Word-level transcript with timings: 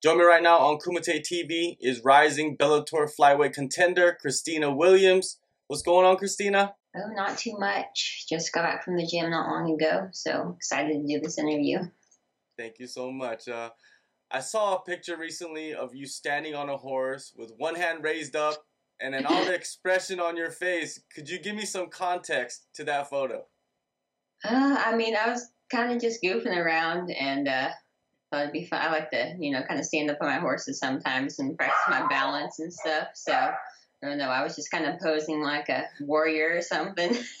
Join 0.00 0.18
me 0.18 0.24
right 0.24 0.42
now 0.44 0.58
on 0.58 0.78
Kumite 0.78 1.22
TV 1.22 1.76
is 1.80 2.04
rising 2.04 2.56
Bellator 2.56 3.10
flyweight 3.18 3.52
contender 3.52 4.16
Christina 4.20 4.72
Williams. 4.72 5.40
What's 5.66 5.82
going 5.82 6.06
on, 6.06 6.16
Christina? 6.16 6.76
Oh, 6.96 7.12
not 7.16 7.36
too 7.36 7.58
much. 7.58 8.26
Just 8.28 8.52
got 8.52 8.62
back 8.62 8.84
from 8.84 8.96
the 8.96 9.04
gym 9.04 9.28
not 9.30 9.48
long 9.48 9.74
ago, 9.74 10.08
so 10.12 10.54
excited 10.56 10.92
to 11.00 11.14
do 11.14 11.20
this 11.20 11.36
interview. 11.36 11.80
Thank 12.56 12.78
you 12.78 12.86
so 12.86 13.10
much. 13.10 13.48
Uh, 13.48 13.70
I 14.30 14.38
saw 14.38 14.76
a 14.76 14.82
picture 14.84 15.16
recently 15.16 15.74
of 15.74 15.96
you 15.96 16.06
standing 16.06 16.54
on 16.54 16.68
a 16.68 16.76
horse 16.76 17.32
with 17.36 17.50
one 17.56 17.74
hand 17.74 18.04
raised 18.04 18.36
up 18.36 18.54
and 19.00 19.26
all 19.26 19.44
the 19.46 19.54
expression 19.54 20.20
on 20.20 20.36
your 20.36 20.52
face. 20.52 21.00
Could 21.12 21.28
you 21.28 21.40
give 21.40 21.56
me 21.56 21.64
some 21.64 21.88
context 21.88 22.68
to 22.74 22.84
that 22.84 23.10
photo? 23.10 23.46
Uh, 24.44 24.76
I 24.78 24.94
mean, 24.94 25.16
I 25.16 25.28
was 25.28 25.50
kind 25.72 25.90
of 25.90 26.00
just 26.00 26.22
goofing 26.22 26.56
around 26.56 27.10
and 27.10 27.48
uh, 27.48 27.70
it'd 28.32 28.52
be 28.52 28.66
fun. 28.66 28.80
I 28.80 28.90
like 28.90 29.10
to, 29.10 29.34
you 29.38 29.52
know, 29.52 29.62
kind 29.62 29.80
of 29.80 29.86
stand 29.86 30.10
up 30.10 30.18
on 30.20 30.28
my 30.28 30.38
horses 30.38 30.78
sometimes 30.78 31.38
and 31.38 31.56
practice 31.56 31.78
my 31.88 32.06
balance 32.08 32.58
and 32.58 32.72
stuff. 32.72 33.08
So 33.14 33.32
I 33.32 33.54
don't 34.02 34.18
know. 34.18 34.28
I 34.28 34.42
was 34.44 34.54
just 34.54 34.70
kind 34.70 34.84
of 34.86 35.00
posing 35.00 35.42
like 35.42 35.68
a 35.68 35.88
warrior 36.00 36.56
or 36.56 36.62
something. 36.62 37.16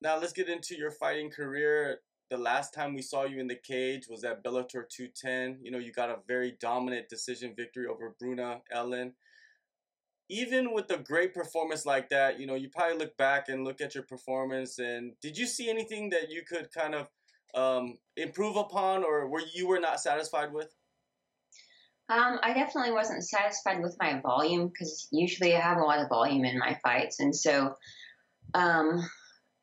now 0.00 0.18
let's 0.18 0.32
get 0.32 0.48
into 0.48 0.76
your 0.76 0.90
fighting 0.92 1.30
career. 1.30 1.98
The 2.30 2.38
last 2.38 2.72
time 2.72 2.94
we 2.94 3.02
saw 3.02 3.24
you 3.24 3.40
in 3.40 3.48
the 3.48 3.56
cage 3.56 4.06
was 4.08 4.24
at 4.24 4.42
Bellator 4.42 4.88
210. 4.88 5.58
You 5.62 5.70
know, 5.70 5.78
you 5.78 5.92
got 5.92 6.08
a 6.08 6.18
very 6.26 6.56
dominant 6.60 7.08
decision 7.08 7.52
victory 7.54 7.86
over 7.86 8.14
Bruna 8.18 8.62
Ellen. 8.72 9.14
Even 10.30 10.72
with 10.72 10.90
a 10.90 10.96
great 10.96 11.34
performance 11.34 11.84
like 11.84 12.08
that, 12.08 12.40
you 12.40 12.46
know, 12.46 12.54
you 12.54 12.70
probably 12.70 12.96
look 12.96 13.14
back 13.18 13.50
and 13.50 13.64
look 13.64 13.82
at 13.82 13.94
your 13.94 14.04
performance 14.04 14.78
and 14.78 15.12
did 15.20 15.36
you 15.36 15.46
see 15.46 15.68
anything 15.68 16.08
that 16.10 16.30
you 16.30 16.42
could 16.42 16.72
kind 16.72 16.94
of 16.94 17.08
um, 17.54 17.98
improve 18.16 18.56
upon 18.56 19.04
or 19.04 19.28
were 19.28 19.42
you 19.54 19.66
were 19.66 19.80
not 19.80 20.00
satisfied 20.00 20.52
with? 20.52 20.74
Um, 22.08 22.38
I 22.42 22.52
definitely 22.52 22.92
wasn't 22.92 23.26
satisfied 23.26 23.82
with 23.82 23.96
my 23.98 24.20
volume 24.20 24.68
because 24.68 25.08
usually 25.10 25.56
I 25.56 25.60
have 25.60 25.78
a 25.78 25.84
lot 25.84 26.00
of 26.00 26.08
volume 26.08 26.44
in 26.44 26.58
my 26.58 26.78
fights, 26.82 27.20
and 27.20 27.34
so 27.34 27.76
um, 28.52 29.08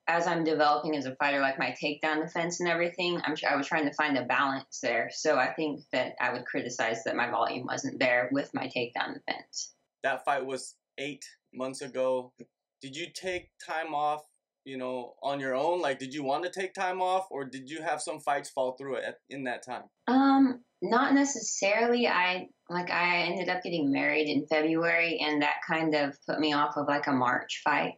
as 0.07 0.27
I'm 0.27 0.43
developing 0.43 0.95
as 0.95 1.05
a 1.05 1.15
fighter, 1.15 1.39
like 1.39 1.59
my 1.59 1.75
takedown 1.81 2.21
defense 2.21 2.59
and 2.59 2.67
everything, 2.67 3.21
I'm 3.23 3.35
I 3.47 3.55
was 3.55 3.67
trying 3.67 3.85
to 3.85 3.93
find 3.93 4.17
a 4.17 4.25
balance 4.25 4.79
there. 4.81 5.09
So 5.13 5.37
I 5.37 5.53
think 5.53 5.81
that 5.91 6.13
I 6.19 6.33
would 6.33 6.45
criticize 6.45 7.03
that 7.03 7.15
my 7.15 7.29
volume 7.29 7.67
wasn't 7.67 7.99
there 7.99 8.27
with 8.31 8.49
my 8.53 8.67
takedown 8.67 9.13
defense. 9.13 9.73
That 10.03 10.25
fight 10.25 10.45
was 10.45 10.75
eight 10.97 11.23
months 11.53 11.81
ago. 11.81 12.33
Did 12.81 12.95
you 12.95 13.07
take 13.13 13.51
time 13.65 13.93
off 13.93 14.23
you 14.65 14.77
know, 14.77 15.13
on 15.23 15.39
your 15.39 15.55
own? 15.55 15.81
Like, 15.81 15.99
did 15.99 16.13
you 16.13 16.23
want 16.23 16.43
to 16.43 16.49
take 16.49 16.73
time 16.73 17.01
off, 17.01 17.27
or 17.31 17.45
did 17.45 17.69
you 17.69 17.81
have 17.81 18.01
some 18.01 18.19
fights 18.19 18.49
fall 18.49 18.75
through 18.77 18.95
it 18.95 19.15
in 19.29 19.43
that 19.45 19.65
time? 19.65 19.83
Um, 20.07 20.63
not 20.81 21.13
necessarily. 21.13 22.07
I 22.07 22.47
like 22.69 22.89
I 22.89 23.23
ended 23.23 23.49
up 23.49 23.63
getting 23.63 23.91
married 23.91 24.27
in 24.27 24.47
February, 24.47 25.19
and 25.19 25.41
that 25.41 25.55
kind 25.67 25.95
of 25.95 26.15
put 26.27 26.39
me 26.39 26.53
off 26.53 26.77
of 26.77 26.87
like 26.87 27.07
a 27.07 27.11
March 27.11 27.61
fight. 27.63 27.93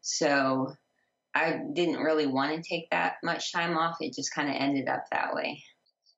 So 0.00 0.72
I 1.34 1.60
didn't 1.74 2.00
really 2.00 2.26
want 2.26 2.56
to 2.56 2.68
take 2.68 2.88
that 2.90 3.14
much 3.22 3.52
time 3.52 3.76
off. 3.76 3.96
It 4.00 4.14
just 4.14 4.34
kind 4.34 4.48
of 4.48 4.56
ended 4.56 4.88
up 4.88 5.04
that 5.12 5.34
way. 5.34 5.62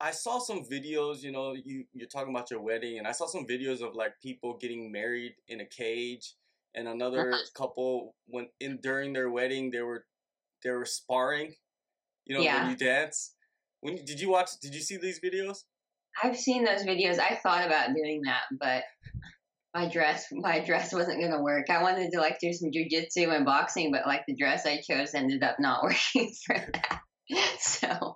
I 0.01 0.13
saw 0.13 0.39
some 0.39 0.63
videos, 0.65 1.23
you 1.23 1.33
know, 1.33 1.55
you 1.55 1.85
you're 1.93 2.09
talking 2.09 2.33
about 2.33 2.51
your 2.51 2.61
wedding, 2.61 2.99
and 2.99 3.07
I 3.07 3.13
saw 3.13 3.27
some 3.27 3.47
videos 3.47 3.81
of 3.81 3.95
like 3.95 4.13
people 4.23 4.57
getting 4.59 4.93
married 4.93 5.35
in 5.49 5.61
a 5.61 5.67
cage 5.67 6.35
and 6.75 6.89
another 6.89 7.33
uh-huh. 7.33 7.43
couple 7.57 8.15
when 8.27 8.49
in 8.61 8.79
during 8.83 9.13
their 9.13 9.31
wedding 9.31 9.71
they 9.71 9.83
were 9.83 10.05
they 10.63 10.71
were 10.71 10.85
sparring. 10.85 11.55
You 12.27 12.37
know, 12.37 12.43
yeah. 12.43 12.63
when 12.63 12.71
you 12.71 12.77
dance. 12.77 13.35
When 13.81 13.97
did 14.05 14.21
you 14.21 14.31
watch? 14.31 14.51
Did 14.61 14.75
you 14.75 14.81
see 14.81 14.97
these 14.97 15.21
videos? 15.21 15.65
I've 16.23 16.37
seen 16.37 16.65
those 16.65 16.83
videos. 16.83 17.19
I 17.19 17.39
thought 17.43 17.67
about 17.67 17.95
doing 17.95 18.23
that, 18.25 18.43
but 18.59 18.83
my 19.75 19.89
dress 19.89 20.27
my 20.33 20.65
dress 20.65 20.93
wasn't 20.93 21.21
gonna 21.21 21.43
work. 21.43 21.71
I 21.71 21.83
wanted 21.83 22.11
to 22.13 22.19
like 22.19 22.39
do 22.41 22.53
some 22.53 22.71
jujitsu 22.71 23.35
and 23.35 23.45
boxing, 23.45 23.93
but 23.93 24.07
like 24.07 24.23
the 24.27 24.35
dress 24.35 24.67
I 24.67 24.81
chose 24.81 25.15
ended 25.15 25.43
up 25.43 25.57
not 25.59 25.83
working 25.83 26.33
for 26.47 26.57
that. 26.57 27.01
So 27.61 28.15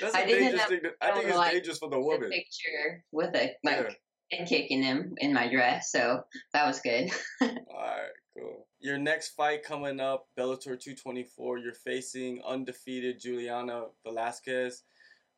That's 0.00 0.14
I 0.14 0.24
didn't 0.24 0.58
have, 0.58 0.72
I 1.00 1.12
think 1.12 1.28
it's 1.28 1.36
like, 1.36 1.52
dangerous 1.52 1.78
for 1.78 1.90
the 1.90 2.00
woman. 2.00 2.30
picture 2.30 3.04
with 3.12 3.34
a 3.34 3.52
like 3.62 3.76
yeah 3.76 3.94
and 4.32 4.48
kicking 4.48 4.82
him 4.82 5.14
in 5.18 5.32
my 5.32 5.50
dress, 5.50 5.90
so 5.90 6.24
that 6.52 6.66
was 6.66 6.80
good. 6.80 7.10
All 7.40 7.48
right, 7.50 8.10
cool. 8.36 8.66
Your 8.80 8.98
next 8.98 9.30
fight 9.30 9.62
coming 9.62 10.00
up, 10.00 10.26
Bellator 10.38 10.78
224. 10.78 11.58
You're 11.58 11.72
facing 11.72 12.42
undefeated 12.46 13.20
Juliana 13.20 13.84
Velasquez. 14.04 14.82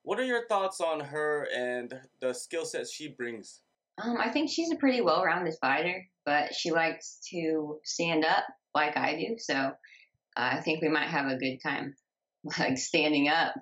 What 0.03 0.19
are 0.21 0.25
your 0.25 0.47
thoughts 0.47 0.81
on 0.81 1.01
her 1.01 1.49
and 1.55 1.93
the 2.21 2.33
skill 2.33 2.65
sets 2.65 2.93
she 2.93 3.09
brings? 3.09 3.61
Um, 4.03 4.19
I 4.19 4.31
think 4.31 4.51
she's 4.51 4.71
a 4.71 4.77
pretty 4.77 5.01
well-rounded 5.01 5.55
fighter, 5.61 6.07
but 6.25 6.55
she 6.55 6.71
likes 6.71 7.19
to 7.31 7.79
stand 7.85 8.25
up 8.25 8.45
like 8.75 8.97
I 8.97 9.17
do. 9.17 9.37
So 9.39 9.55
uh, 9.55 9.71
I 10.37 10.61
think 10.61 10.83
we 10.83 10.89
might 10.89 11.09
have 11.09 11.27
a 11.27 11.39
good 11.39 11.59
time, 11.63 11.95
like 12.59 12.79
standing 12.79 13.29
up. 13.29 13.55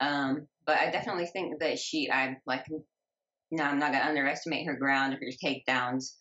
Um, 0.00 0.46
but 0.66 0.78
I 0.78 0.90
definitely 0.90 1.26
think 1.26 1.60
that 1.60 1.78
she, 1.78 2.10
I 2.10 2.36
like 2.46 2.66
no, 3.50 3.64
I'm 3.64 3.78
not 3.78 3.92
going 3.92 4.02
to 4.02 4.08
underestimate 4.08 4.66
her 4.66 4.76
ground 4.76 5.14
or 5.14 5.18
her 5.18 5.32
takedowns. 5.42 6.14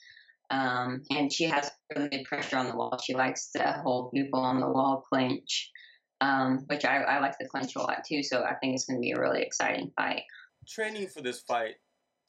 Um, 0.49 1.03
and 1.09 1.31
she 1.31 1.45
has 1.45 1.69
really 1.93 2.09
good 2.09 2.23
pressure 2.23 2.57
on 2.57 2.67
the 2.67 2.75
wall. 2.75 2.97
She 3.03 3.13
likes 3.13 3.51
to 3.51 3.81
hold 3.83 4.11
people 4.11 4.39
on 4.39 4.59
the 4.59 4.67
wall, 4.67 5.03
clinch, 5.09 5.69
um, 6.21 6.63
which 6.67 6.85
I, 6.85 7.01
I 7.01 7.19
like 7.19 7.37
to 7.39 7.47
clinch 7.47 7.75
a 7.75 7.79
lot 7.79 8.03
too. 8.07 8.23
So 8.23 8.43
I 8.43 8.55
think 8.55 8.75
it's 8.75 8.85
going 8.85 8.97
to 8.97 9.01
be 9.01 9.11
a 9.11 9.19
really 9.19 9.41
exciting 9.41 9.91
fight. 9.97 10.21
Training 10.67 11.07
for 11.07 11.21
this 11.21 11.41
fight, 11.41 11.75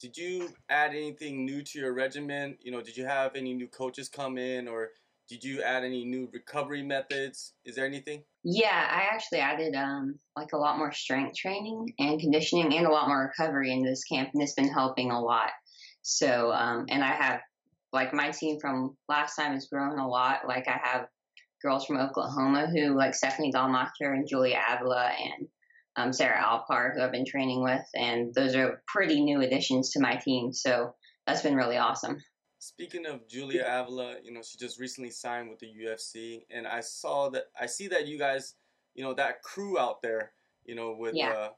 did 0.01 0.17
you 0.17 0.49
add 0.69 0.91
anything 0.91 1.45
new 1.45 1.61
to 1.61 1.79
your 1.79 1.93
regimen? 1.93 2.57
You 2.61 2.71
know, 2.71 2.81
did 2.81 2.97
you 2.97 3.05
have 3.05 3.35
any 3.35 3.53
new 3.53 3.67
coaches 3.67 4.09
come 4.09 4.37
in 4.37 4.67
or 4.67 4.89
did 5.29 5.43
you 5.43 5.61
add 5.61 5.83
any 5.83 6.03
new 6.03 6.27
recovery 6.33 6.81
methods? 6.81 7.53
Is 7.63 7.75
there 7.75 7.85
anything? 7.85 8.23
Yeah, 8.43 8.67
I 8.71 9.13
actually 9.13 9.39
added 9.39 9.75
um, 9.75 10.15
like 10.35 10.53
a 10.53 10.57
lot 10.57 10.79
more 10.79 10.91
strength 10.91 11.35
training 11.37 11.93
and 11.99 12.19
conditioning 12.19 12.75
and 12.75 12.87
a 12.87 12.91
lot 12.91 13.07
more 13.07 13.31
recovery 13.37 13.71
into 13.71 13.89
this 13.89 14.03
camp, 14.03 14.31
and 14.33 14.41
it's 14.41 14.53
been 14.53 14.73
helping 14.73 15.11
a 15.11 15.21
lot. 15.21 15.51
So, 16.01 16.51
um, 16.51 16.87
and 16.89 17.03
I 17.03 17.11
have 17.11 17.41
like 17.93 18.13
my 18.13 18.31
team 18.31 18.59
from 18.59 18.97
last 19.07 19.35
time 19.35 19.53
has 19.53 19.67
grown 19.67 19.99
a 19.99 20.07
lot. 20.07 20.47
Like 20.47 20.67
I 20.67 20.79
have 20.83 21.07
girls 21.61 21.85
from 21.85 21.97
Oklahoma 21.97 22.67
who 22.67 22.95
like 22.95 23.13
Stephanie 23.13 23.51
Gallmacher 23.53 24.13
and 24.13 24.27
Julia 24.27 24.59
Avila 24.69 25.11
and 25.11 25.47
um, 25.95 26.13
Sarah 26.13 26.41
Alpar 26.41 26.95
who 26.95 27.01
I've 27.03 27.11
been 27.11 27.25
training 27.25 27.63
with, 27.63 27.85
and 27.93 28.33
those 28.33 28.55
are 28.55 28.81
pretty 28.87 29.21
new 29.21 29.41
additions 29.41 29.91
to 29.91 29.99
my 29.99 30.15
team. 30.15 30.53
So 30.53 30.95
that's 31.27 31.43
been 31.43 31.55
really 31.55 31.77
awesome. 31.77 32.17
Speaking 32.61 33.05
of 33.05 33.25
Julia 33.25 33.65
Avila, 33.65 34.17
you 34.21 34.33
know, 34.33 34.41
she 34.41 34.57
just 34.57 34.81
recently 34.81 35.11
signed 35.11 35.49
with 35.49 35.59
the 35.59 35.67
UFC, 35.67 36.43
and 36.51 36.67
I 36.67 36.81
saw 36.81 37.29
that 37.29 37.45
I 37.57 37.65
see 37.65 37.87
that 37.87 38.05
you 38.05 38.19
guys, 38.19 38.55
you 38.93 39.03
know, 39.03 39.13
that 39.13 39.41
crew 39.43 39.79
out 39.79 40.01
there, 40.01 40.33
you 40.65 40.75
know, 40.75 40.93
with 40.93 41.15
yeah. 41.15 41.29
uh, 41.29 41.49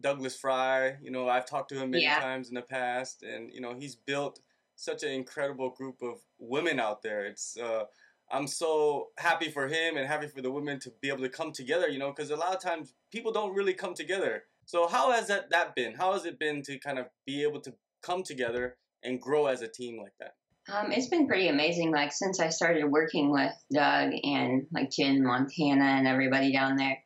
Douglas 0.00 0.36
Fry. 0.36 0.96
You 1.00 1.12
know, 1.12 1.28
I've 1.28 1.46
talked 1.46 1.68
to 1.68 1.76
him 1.76 1.90
many 1.90 2.02
yeah. 2.02 2.18
times 2.18 2.48
in 2.48 2.56
the 2.56 2.62
past, 2.62 3.22
and 3.22 3.52
you 3.54 3.60
know, 3.60 3.76
he's 3.78 3.94
built 3.94 4.40
such 4.74 5.04
an 5.04 5.10
incredible 5.10 5.70
group 5.70 6.02
of 6.02 6.18
women 6.40 6.80
out 6.80 7.00
there. 7.02 7.24
It's 7.24 7.56
uh, 7.56 7.84
I'm 8.28 8.48
so 8.48 9.10
happy 9.18 9.50
for 9.50 9.68
him 9.68 9.96
and 9.96 10.04
happy 10.04 10.26
for 10.26 10.42
the 10.42 10.50
women 10.50 10.80
to 10.80 10.92
be 11.00 11.10
able 11.10 11.22
to 11.22 11.28
come 11.28 11.52
together. 11.52 11.86
You 11.86 12.00
know, 12.00 12.10
because 12.10 12.32
a 12.32 12.36
lot 12.36 12.52
of 12.52 12.60
times 12.60 12.92
people 13.12 13.30
don't 13.30 13.54
really 13.54 13.72
come 13.72 13.94
together. 13.94 14.42
So 14.64 14.88
how 14.88 15.12
has 15.12 15.28
that 15.28 15.50
that 15.50 15.76
been? 15.76 15.94
How 15.94 16.12
has 16.14 16.24
it 16.24 16.40
been 16.40 16.62
to 16.62 16.76
kind 16.80 16.98
of 16.98 17.06
be 17.24 17.44
able 17.44 17.60
to 17.60 17.72
come 18.02 18.24
together 18.24 18.76
and 19.02 19.20
grow 19.20 19.46
as 19.46 19.62
a 19.62 19.68
team 19.68 19.98
like 20.00 20.12
that? 20.20 20.34
Um, 20.70 20.92
it's 20.92 21.08
been 21.08 21.26
pretty 21.26 21.48
amazing. 21.48 21.92
Like 21.92 22.12
since 22.12 22.40
I 22.40 22.50
started 22.50 22.84
working 22.84 23.30
with 23.30 23.52
Doug 23.72 24.12
and 24.22 24.66
like 24.72 24.90
Jen 24.90 25.24
Montana 25.24 25.84
and 25.84 26.06
everybody 26.06 26.52
down 26.52 26.76
there, 26.76 26.98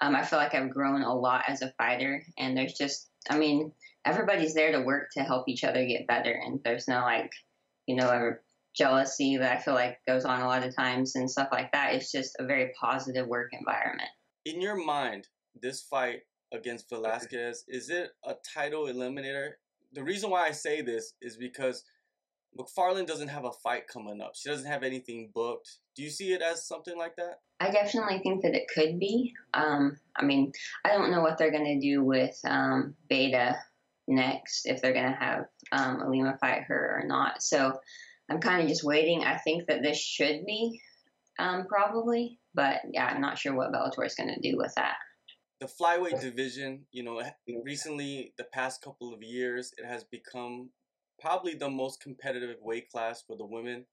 um, 0.00 0.14
I 0.14 0.24
feel 0.24 0.38
like 0.38 0.54
I've 0.54 0.70
grown 0.70 1.02
a 1.02 1.14
lot 1.14 1.44
as 1.48 1.62
a 1.62 1.72
fighter. 1.78 2.22
And 2.38 2.56
there's 2.56 2.74
just, 2.74 3.08
I 3.28 3.36
mean, 3.36 3.72
everybody's 4.04 4.54
there 4.54 4.72
to 4.72 4.82
work 4.82 5.08
to 5.14 5.24
help 5.24 5.48
each 5.48 5.64
other 5.64 5.84
get 5.84 6.06
better. 6.06 6.30
And 6.32 6.60
there's 6.64 6.86
no 6.86 7.00
like, 7.00 7.32
you 7.86 7.96
know, 7.96 8.34
jealousy 8.76 9.36
that 9.38 9.58
I 9.58 9.60
feel 9.60 9.74
like 9.74 9.98
goes 10.06 10.24
on 10.24 10.40
a 10.40 10.46
lot 10.46 10.64
of 10.64 10.76
times 10.76 11.16
and 11.16 11.28
stuff 11.28 11.48
like 11.50 11.72
that. 11.72 11.94
It's 11.94 12.12
just 12.12 12.36
a 12.38 12.46
very 12.46 12.72
positive 12.80 13.26
work 13.26 13.50
environment. 13.52 14.08
In 14.44 14.60
your 14.60 14.76
mind, 14.76 15.26
this 15.60 15.82
fight 15.82 16.20
against 16.52 16.88
Velasquez, 16.88 17.64
is 17.66 17.90
it 17.90 18.10
a 18.24 18.34
title 18.54 18.84
eliminator 18.84 19.54
the 19.92 20.04
reason 20.04 20.30
why 20.30 20.46
I 20.46 20.52
say 20.52 20.80
this 20.80 21.14
is 21.20 21.36
because 21.36 21.84
Macfarlane 22.56 23.06
doesn't 23.06 23.28
have 23.28 23.44
a 23.44 23.52
fight 23.52 23.88
coming 23.88 24.20
up. 24.20 24.32
She 24.34 24.48
doesn't 24.48 24.70
have 24.70 24.82
anything 24.82 25.30
booked. 25.34 25.76
Do 25.94 26.02
you 26.02 26.10
see 26.10 26.32
it 26.32 26.42
as 26.42 26.66
something 26.66 26.96
like 26.96 27.16
that? 27.16 27.40
I 27.60 27.70
definitely 27.70 28.20
think 28.20 28.42
that 28.42 28.54
it 28.54 28.68
could 28.72 28.98
be. 28.98 29.34
Um, 29.54 29.98
I 30.16 30.24
mean, 30.24 30.52
I 30.84 30.90
don't 30.90 31.10
know 31.10 31.20
what 31.20 31.38
they're 31.38 31.50
going 31.50 31.80
to 31.80 31.80
do 31.80 32.02
with 32.02 32.38
um, 32.44 32.94
Beta 33.08 33.56
next, 34.06 34.66
if 34.66 34.80
they're 34.80 34.92
going 34.92 35.12
to 35.12 35.18
have 35.18 35.44
um, 35.72 36.00
Ilima 36.00 36.38
fight 36.38 36.62
her 36.62 37.00
or 37.00 37.06
not. 37.06 37.42
So 37.42 37.78
I'm 38.30 38.40
kind 38.40 38.62
of 38.62 38.68
just 38.68 38.84
waiting. 38.84 39.24
I 39.24 39.36
think 39.38 39.66
that 39.66 39.82
this 39.82 39.98
should 39.98 40.44
be 40.46 40.80
um, 41.38 41.66
probably, 41.68 42.38
but 42.54 42.80
yeah, 42.90 43.06
I'm 43.06 43.20
not 43.20 43.38
sure 43.38 43.54
what 43.54 43.72
Bellator 43.72 44.06
is 44.06 44.14
going 44.14 44.34
to 44.34 44.50
do 44.50 44.56
with 44.56 44.74
that. 44.76 44.96
The 45.60 45.66
flyweight 45.66 46.20
division, 46.20 46.86
you 46.92 47.02
know, 47.02 47.22
recently 47.64 48.32
the 48.38 48.44
past 48.44 48.82
couple 48.82 49.12
of 49.12 49.22
years, 49.22 49.72
it 49.76 49.84
has 49.84 50.04
become 50.04 50.70
probably 51.20 51.54
the 51.54 51.68
most 51.68 52.00
competitive 52.00 52.56
weight 52.62 52.88
class 52.90 53.22
for 53.26 53.36
the 53.36 53.44
women. 53.44 53.86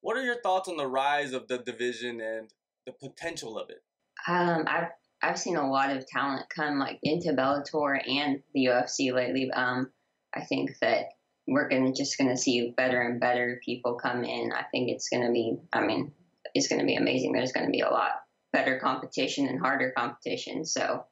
What 0.00 0.16
are 0.16 0.22
your 0.22 0.40
thoughts 0.42 0.68
on 0.68 0.76
the 0.76 0.86
rise 0.86 1.32
of 1.32 1.48
the 1.48 1.58
division 1.58 2.20
and 2.20 2.50
the 2.86 2.92
potential 2.92 3.58
of 3.58 3.70
it? 3.70 3.82
Um, 4.26 4.64
I've 4.66 4.88
I've 5.22 5.38
seen 5.38 5.56
a 5.56 5.70
lot 5.70 5.96
of 5.96 6.06
talent 6.06 6.46
come 6.54 6.78
like 6.78 6.98
into 7.02 7.32
Bellator 7.32 7.98
and 8.06 8.42
the 8.52 8.66
UFC 8.66 9.12
lately. 9.14 9.50
Um, 9.50 9.90
I 10.34 10.44
think 10.44 10.76
that 10.80 11.06
we're 11.46 11.68
gonna 11.68 11.92
just 11.92 12.18
gonna 12.18 12.36
see 12.36 12.74
better 12.76 13.00
and 13.00 13.20
better 13.20 13.60
people 13.64 13.94
come 13.94 14.24
in. 14.24 14.52
I 14.52 14.64
think 14.70 14.90
it's 14.90 15.08
gonna 15.08 15.32
be. 15.32 15.56
I 15.72 15.80
mean, 15.80 16.12
it's 16.52 16.68
gonna 16.68 16.84
be 16.84 16.96
amazing. 16.96 17.32
There's 17.32 17.52
gonna 17.52 17.70
be 17.70 17.80
a 17.80 17.88
lot 17.88 18.23
better 18.54 18.78
competition 18.78 19.48
and 19.48 19.58
harder 19.58 19.92
competition. 19.96 20.64
So 20.64 21.04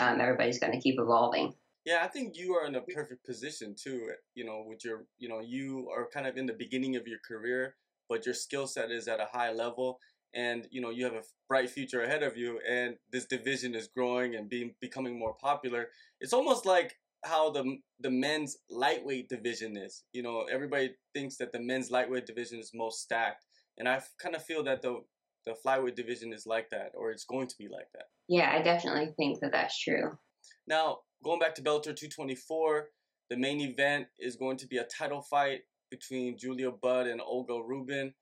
um, 0.00 0.20
everybody's 0.20 0.58
gonna 0.58 0.80
keep 0.80 0.98
evolving. 0.98 1.54
Yeah, 1.84 2.00
I 2.02 2.08
think 2.08 2.36
you 2.36 2.54
are 2.54 2.66
in 2.66 2.74
a 2.74 2.80
perfect 2.80 3.24
position 3.24 3.74
too. 3.80 4.10
You 4.34 4.44
know, 4.44 4.64
with 4.66 4.84
your, 4.84 5.04
you 5.18 5.28
know, 5.28 5.40
you 5.40 5.88
are 5.94 6.08
kind 6.12 6.26
of 6.26 6.36
in 6.36 6.46
the 6.46 6.52
beginning 6.52 6.96
of 6.96 7.06
your 7.06 7.18
career, 7.26 7.76
but 8.08 8.24
your 8.26 8.34
skill 8.34 8.66
set 8.66 8.90
is 8.90 9.06
at 9.06 9.20
a 9.20 9.28
high 9.30 9.52
level, 9.52 10.00
and 10.34 10.66
you 10.70 10.80
know 10.80 10.90
you 10.90 11.04
have 11.04 11.14
a 11.14 11.22
bright 11.46 11.70
future 11.70 12.02
ahead 12.02 12.22
of 12.22 12.36
you. 12.36 12.60
And 12.68 12.96
this 13.12 13.26
division 13.26 13.74
is 13.74 13.86
growing 13.86 14.34
and 14.34 14.48
being 14.48 14.74
becoming 14.80 15.18
more 15.18 15.34
popular. 15.34 15.88
It's 16.20 16.32
almost 16.32 16.66
like 16.66 16.96
how 17.24 17.50
the 17.50 17.78
the 18.00 18.10
men's 18.10 18.56
lightweight 18.70 19.28
division 19.28 19.76
is. 19.76 20.04
You 20.12 20.22
know, 20.22 20.46
everybody 20.50 20.94
thinks 21.14 21.36
that 21.36 21.52
the 21.52 21.60
men's 21.60 21.90
lightweight 21.90 22.26
division 22.26 22.58
is 22.58 22.72
most 22.74 23.02
stacked, 23.02 23.44
and 23.76 23.88
I 23.88 24.02
kind 24.22 24.34
of 24.34 24.42
feel 24.42 24.62
that 24.64 24.82
the 24.82 25.02
the 25.48 25.56
flyweight 25.66 25.96
division 25.96 26.32
is 26.32 26.46
like 26.46 26.70
that, 26.70 26.92
or 26.94 27.10
it's 27.10 27.24
going 27.24 27.48
to 27.48 27.56
be 27.58 27.68
like 27.68 27.88
that. 27.94 28.04
Yeah, 28.28 28.52
I 28.54 28.62
definitely 28.62 29.12
think 29.16 29.40
that 29.40 29.52
that's 29.52 29.78
true. 29.78 30.18
Now, 30.66 30.98
going 31.24 31.40
back 31.40 31.54
to 31.56 31.62
Bellator 31.62 31.96
224, 31.96 32.88
the 33.30 33.36
main 33.36 33.60
event 33.60 34.06
is 34.18 34.36
going 34.36 34.56
to 34.58 34.66
be 34.66 34.78
a 34.78 34.84
title 34.84 35.22
fight 35.22 35.60
between 35.90 36.38
Julia 36.38 36.70
Budd 36.70 37.06
and 37.06 37.20
Olga 37.20 37.60
Rubin. 37.62 38.14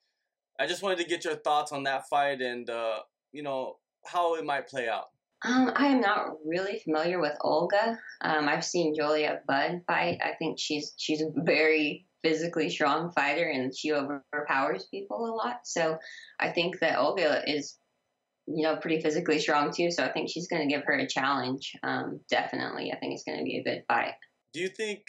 I 0.59 0.67
just 0.67 0.83
wanted 0.83 0.99
to 0.99 1.05
get 1.05 1.25
your 1.25 1.37
thoughts 1.37 1.73
on 1.73 1.83
that 1.85 2.09
fight 2.09 2.41
and, 2.41 2.69
uh, 2.71 3.01
you 3.33 3.43
know, 3.43 3.77
how 4.07 4.37
it 4.37 4.45
might 4.45 4.69
play 4.69 4.89
out. 4.89 5.07
Um, 5.45 5.73
I 5.77 5.89
am 5.89 6.01
not 6.01 6.37
really 6.45 6.81
familiar 6.83 7.21
with 7.21 7.37
Olga. 7.43 7.99
Um, 8.23 8.49
I've 8.49 8.65
seen 8.65 8.95
Julia 8.95 9.41
Budd 9.47 9.83
fight. 9.87 10.19
I 10.25 10.33
think 10.39 10.59
she's 10.59 10.95
she's 10.97 11.23
very 11.37 12.06
physically 12.23 12.71
strong 12.71 13.13
fighter 13.13 13.49
and 13.49 13.77
she 13.77 13.93
overpowers 13.93 14.87
people 14.91 15.27
a 15.27 15.35
lot. 15.35 15.61
So 15.65 15.99
I 16.41 16.51
think 16.51 16.81
that 16.81 16.99
Olga 16.99 17.43
is 17.47 17.79
you 18.47 18.63
know, 18.63 18.77
pretty 18.77 19.01
physically 19.01 19.39
strong 19.39 19.73
too. 19.73 19.91
So 19.91 20.05
I 20.05 20.13
think 20.13 20.31
she's 20.31 20.49
going 20.49 20.67
to 20.67 20.73
give 20.73 20.85
her 20.85 20.95
a 20.95 21.07
challenge. 21.07 21.73
Um, 21.83 22.21
definitely, 22.31 22.93
I 22.93 22.99
think 22.99 23.15
it's 23.15 23.25
going 23.25 23.39
to 23.39 23.45
be 23.45 23.59
a 23.59 23.65
good 23.65 23.83
fight. 23.89 24.15
Do 24.53 24.61
you 24.61 24.69
think? 24.69 25.01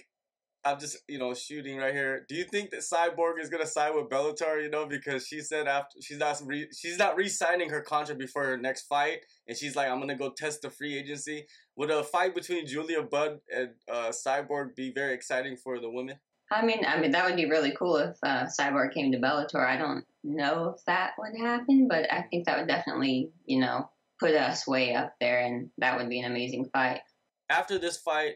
I'm 0.65 0.79
just 0.79 0.97
you 1.07 1.19
know 1.19 1.33
shooting 1.33 1.77
right 1.77 1.93
here. 1.93 2.25
Do 2.27 2.35
you 2.35 2.43
think 2.43 2.71
that 2.71 2.81
Cyborg 2.81 3.39
is 3.39 3.47
going 3.47 3.63
to 3.63 3.69
side 3.69 3.93
with 3.93 4.09
Bellator? 4.09 4.61
You 4.61 4.69
know, 4.69 4.85
because 4.85 5.25
she 5.27 5.39
said 5.41 5.67
after 5.67 6.01
she's 6.01 6.17
not 6.17 6.41
re, 6.45 6.67
she's 6.75 6.97
not 6.97 7.15
re-signing 7.15 7.69
her 7.69 7.81
contract 7.81 8.19
before 8.19 8.43
her 8.43 8.57
next 8.57 8.87
fight, 8.87 9.19
and 9.47 9.55
she's 9.55 9.75
like, 9.75 9.87
I'm 9.87 9.97
going 9.97 10.09
to 10.09 10.15
go 10.15 10.31
test 10.35 10.63
the 10.63 10.69
free 10.69 10.97
agency. 10.97 11.45
Would 11.77 11.91
a 11.91 12.03
fight 12.03 12.33
between 12.33 12.65
Julia 12.65 13.03
Budd 13.03 13.39
and 13.55 13.69
uh, 13.89 14.09
Cyborg 14.09 14.75
be 14.75 14.91
very 14.91 15.13
exciting 15.13 15.55
for 15.55 15.79
the 15.79 15.89
women? 15.89 16.17
I 16.51 16.65
mean, 16.65 16.85
I 16.85 16.99
mean 16.99 17.11
that 17.11 17.25
would 17.25 17.35
be 17.35 17.49
really 17.49 17.73
cool 17.77 17.97
if 17.97 18.17
uh, 18.23 18.45
Cyborg 18.45 18.93
came 18.93 19.11
to 19.11 19.19
Bellator. 19.19 19.65
I 19.65 19.77
don't 19.77 20.05
know 20.23 20.75
if 20.77 20.85
that 20.85 21.11
would 21.17 21.37
happen, 21.37 21.87
but 21.89 22.11
I 22.11 22.23
think 22.23 22.45
that 22.45 22.57
would 22.57 22.67
definitely, 22.67 23.31
you 23.45 23.59
know, 23.59 23.89
put 24.19 24.33
us 24.33 24.67
way 24.67 24.95
up 24.95 25.15
there, 25.19 25.39
and 25.39 25.69
that 25.77 25.97
would 25.97 26.09
be 26.09 26.19
an 26.19 26.31
amazing 26.31 26.69
fight. 26.71 27.01
After 27.49 27.77
this 27.77 27.97
fight, 27.97 28.35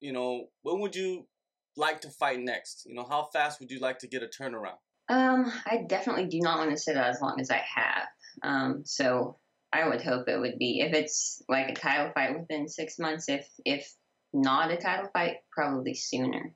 you 0.00 0.12
know, 0.12 0.46
when 0.62 0.80
would 0.80 0.94
you 0.94 1.26
like 1.76 2.00
to 2.02 2.10
fight 2.10 2.40
next? 2.40 2.84
You 2.86 2.94
know, 2.94 3.06
how 3.08 3.28
fast 3.32 3.60
would 3.60 3.70
you 3.70 3.80
like 3.80 3.98
to 4.00 4.08
get 4.08 4.22
a 4.22 4.26
turnaround? 4.26 4.78
Um, 5.08 5.50
I 5.66 5.84
definitely 5.86 6.26
do 6.26 6.40
not 6.40 6.58
want 6.58 6.70
to 6.70 6.76
sit 6.76 6.96
out 6.96 7.08
as 7.08 7.20
long 7.20 7.40
as 7.40 7.50
I 7.50 7.62
have. 7.74 8.06
Um, 8.42 8.82
so 8.84 9.38
I 9.72 9.88
would 9.88 10.02
hope 10.02 10.28
it 10.28 10.38
would 10.38 10.58
be 10.58 10.80
if 10.80 10.92
it's 10.92 11.42
like 11.48 11.70
a 11.70 11.74
title 11.74 12.12
fight 12.14 12.38
within 12.38 12.68
six 12.68 12.98
months. 12.98 13.28
If 13.28 13.48
if 13.64 13.90
not 14.32 14.70
a 14.70 14.76
title 14.76 15.08
fight, 15.12 15.36
probably 15.50 15.94
sooner 15.94 16.54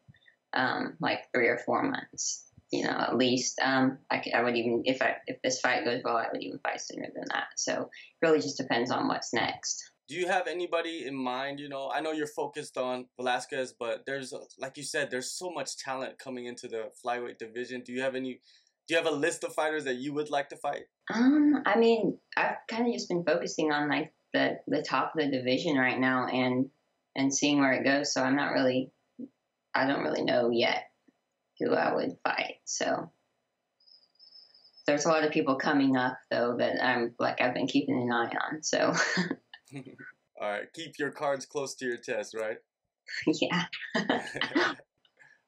um, 0.55 0.97
like 1.01 1.21
three 1.35 1.49
or 1.49 1.59
four 1.59 1.83
months, 1.83 2.45
you 2.71 2.85
know, 2.85 2.91
at 2.91 3.17
least. 3.17 3.59
Um, 3.63 3.99
I, 4.11 4.23
I 4.35 4.43
would 4.43 4.57
even, 4.57 4.83
if 4.85 5.03
I 5.03 5.17
if 5.27 5.41
this 5.43 5.61
fight 5.61 5.85
goes 5.85 6.03
well, 6.05 6.17
I 6.17 6.27
would 6.33 6.43
even 6.43 6.59
fight 6.61 6.81
sooner 6.81 7.09
than 7.15 7.25
that. 7.33 7.49
So 7.57 7.73
it 7.83 8.27
really 8.27 8.41
just 8.41 8.57
depends 8.57 8.91
on 8.91 9.09
what's 9.09 9.33
next. 9.33 9.91
Do 10.09 10.17
you 10.17 10.27
have 10.27 10.47
anybody 10.47 11.07
in 11.07 11.15
mind? 11.15 11.61
You 11.61 11.69
know, 11.69 11.91
I 11.95 12.01
know 12.01 12.13
you're 12.13 12.27
focused 12.27 12.77
on 12.77 13.07
Velasquez, 13.17 13.73
but 13.79 14.05
there's, 14.05 14.35
like 14.59 14.77
you 14.77 14.83
said, 14.83 15.11
there's 15.11 15.31
so 15.31 15.51
much 15.51 15.79
talent 15.79 16.19
coming 16.19 16.47
into 16.47 16.69
the 16.69 16.91
flyweight 17.03 17.39
division. 17.39 17.83
Do 17.83 17.93
you 17.93 18.03
have 18.03 18.15
any? 18.15 18.41
Do 18.89 18.95
you 18.95 18.97
have 18.97 19.07
a 19.07 19.17
list 19.17 19.45
of 19.45 19.55
fighters 19.55 19.85
that 19.85 19.97
you 19.97 20.13
would 20.13 20.29
like 20.29 20.49
to 20.51 20.57
fight? 20.57 20.83
Um, 21.15 21.63
I 21.65 21.79
mean, 21.79 22.19
I've 22.37 22.57
kind 22.69 22.87
of 22.87 22.93
just 22.93 23.09
been 23.09 23.25
focusing 23.25 23.71
on 23.73 23.89
like 23.89 24.13
the 24.35 24.59
the 24.67 24.83
top 24.83 25.15
of 25.15 25.25
the 25.25 25.31
division 25.31 25.77
right 25.77 25.99
now 25.99 26.27
and 26.27 26.69
and 27.15 27.33
seeing 27.33 27.61
where 27.61 27.73
it 27.73 27.85
goes. 27.85 28.13
So 28.13 28.23
I'm 28.23 28.37
not 28.37 28.53
really 28.53 28.91
I 29.75 29.87
don't 29.87 30.03
really 30.03 30.23
know 30.23 30.51
yet 30.51 30.85
who 31.59 31.75
I 31.75 31.95
would 31.95 32.17
fight. 32.25 32.57
So 32.65 33.11
there's 34.87 35.07
a 35.07 35.09
lot 35.09 35.25
of 35.25 35.33
people 35.33 35.57
coming 35.57 35.97
up 35.97 36.19
though 36.31 36.57
that 36.59 36.85
I'm 36.85 37.15
like 37.19 37.41
I've 37.41 37.55
been 37.55 37.67
keeping 37.67 38.03
an 38.03 38.13
eye 38.13 38.33
on. 38.51 38.63
So 38.63 38.93
all 40.41 40.51
right, 40.51 40.73
keep 40.73 40.99
your 40.99 41.11
cards 41.11 41.47
close 41.47 41.75
to 41.77 41.87
your 41.87 41.97
chest, 41.97 42.35
right? 42.35 42.59
yeah. 43.27 43.65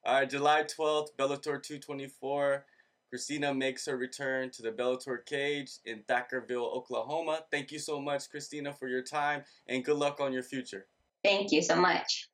all 0.05 0.15
right, 0.15 0.31
July 0.31 0.63
12th, 0.65 1.09
Bellator 1.19 1.63
224. 1.63 2.65
Christina 3.11 3.55
makes 3.55 3.87
her 3.87 3.97
return 3.97 4.51
to 4.51 4.63
the 4.63 4.73
Bellator 4.73 5.25
cage 5.25 5.71
in 5.85 6.03
Thackerville, 6.09 6.75
Oklahoma. 6.75 7.43
Thank 7.51 7.71
you 7.71 7.79
so 7.79 8.01
much, 8.01 8.29
Christina, 8.29 8.73
for 8.73 8.89
your 8.89 9.03
time 9.03 9.45
and 9.69 9.85
good 9.85 9.97
luck 9.97 10.21
on 10.21 10.33
your 10.33 10.43
future. 10.43 10.87
Thank 11.23 11.53
you 11.53 11.63
so 11.63 11.77
much. 11.77 12.29